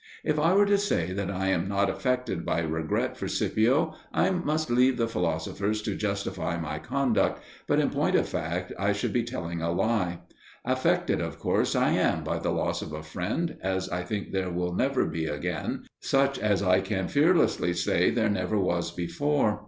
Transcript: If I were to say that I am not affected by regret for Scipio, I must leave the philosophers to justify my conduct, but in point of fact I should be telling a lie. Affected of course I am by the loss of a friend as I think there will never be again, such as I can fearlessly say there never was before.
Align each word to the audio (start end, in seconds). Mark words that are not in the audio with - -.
If 0.23 0.39
I 0.39 0.55
were 0.55 0.65
to 0.65 0.79
say 0.79 1.11
that 1.13 1.29
I 1.29 1.49
am 1.49 1.67
not 1.69 1.87
affected 1.87 2.43
by 2.43 2.61
regret 2.61 3.15
for 3.15 3.27
Scipio, 3.27 3.93
I 4.11 4.31
must 4.31 4.71
leave 4.71 4.97
the 4.97 5.07
philosophers 5.07 5.79
to 5.83 5.93
justify 5.93 6.57
my 6.57 6.79
conduct, 6.79 7.43
but 7.67 7.77
in 7.77 7.91
point 7.91 8.15
of 8.15 8.27
fact 8.27 8.73
I 8.79 8.93
should 8.93 9.13
be 9.13 9.21
telling 9.21 9.61
a 9.61 9.71
lie. 9.71 10.21
Affected 10.65 11.21
of 11.21 11.37
course 11.37 11.75
I 11.75 11.89
am 11.91 12.23
by 12.23 12.39
the 12.39 12.49
loss 12.49 12.81
of 12.81 12.93
a 12.93 13.03
friend 13.03 13.57
as 13.61 13.89
I 13.89 14.01
think 14.01 14.31
there 14.31 14.49
will 14.49 14.73
never 14.73 15.05
be 15.05 15.25
again, 15.27 15.83
such 15.99 16.39
as 16.39 16.63
I 16.63 16.81
can 16.81 17.07
fearlessly 17.07 17.71
say 17.75 18.09
there 18.09 18.27
never 18.27 18.57
was 18.57 18.89
before. 18.89 19.59